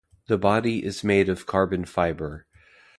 [0.25, 2.47] The body is made of carbon fiber.